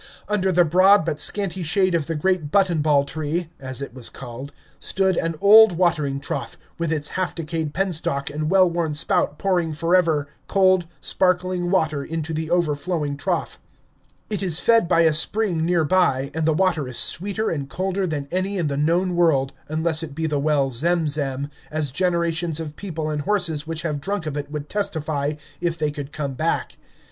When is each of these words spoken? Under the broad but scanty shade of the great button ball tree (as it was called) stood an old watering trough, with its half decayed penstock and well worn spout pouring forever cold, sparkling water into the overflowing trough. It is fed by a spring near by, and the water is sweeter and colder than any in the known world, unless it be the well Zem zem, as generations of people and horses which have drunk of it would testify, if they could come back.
Under 0.27 0.51
the 0.51 0.65
broad 0.65 1.05
but 1.05 1.19
scanty 1.19 1.61
shade 1.61 1.93
of 1.93 2.07
the 2.07 2.15
great 2.15 2.49
button 2.49 2.81
ball 2.81 3.05
tree 3.05 3.51
(as 3.59 3.83
it 3.83 3.93
was 3.93 4.09
called) 4.09 4.51
stood 4.79 5.15
an 5.15 5.35
old 5.39 5.73
watering 5.77 6.19
trough, 6.19 6.57
with 6.79 6.91
its 6.91 7.09
half 7.09 7.35
decayed 7.35 7.71
penstock 7.71 8.27
and 8.31 8.49
well 8.49 8.67
worn 8.67 8.95
spout 8.95 9.37
pouring 9.37 9.73
forever 9.73 10.27
cold, 10.47 10.87
sparkling 11.01 11.69
water 11.69 12.03
into 12.03 12.33
the 12.33 12.49
overflowing 12.49 13.15
trough. 13.15 13.59
It 14.27 14.41
is 14.41 14.59
fed 14.59 14.87
by 14.87 15.01
a 15.01 15.13
spring 15.13 15.63
near 15.63 15.83
by, 15.85 16.31
and 16.33 16.47
the 16.47 16.51
water 16.53 16.87
is 16.87 16.97
sweeter 16.97 17.51
and 17.51 17.69
colder 17.69 18.07
than 18.07 18.27
any 18.31 18.57
in 18.57 18.69
the 18.69 18.77
known 18.77 19.15
world, 19.15 19.53
unless 19.69 20.01
it 20.01 20.15
be 20.15 20.25
the 20.25 20.39
well 20.39 20.71
Zem 20.71 21.07
zem, 21.09 21.51
as 21.69 21.91
generations 21.91 22.59
of 22.59 22.75
people 22.75 23.11
and 23.11 23.21
horses 23.21 23.67
which 23.67 23.83
have 23.83 24.01
drunk 24.01 24.25
of 24.25 24.35
it 24.35 24.49
would 24.49 24.67
testify, 24.67 25.33
if 25.59 25.77
they 25.77 25.91
could 25.91 26.11
come 26.11 26.33
back. 26.33 26.77